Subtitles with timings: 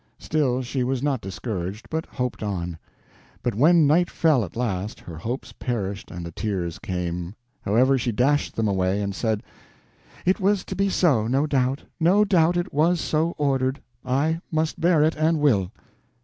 [0.17, 2.79] Still she was not discouraged, but hoped on.
[3.43, 8.11] But when night fell at last, her hopes perished, and the tears came; however, she
[8.11, 9.43] dashed them away, and said:
[10.25, 14.81] "It was to be so, no doubt; no doubt it was so ordered; I must
[14.81, 15.71] bear it, and will."